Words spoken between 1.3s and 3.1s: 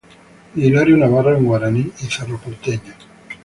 en Guaraní y Cerro Porteño.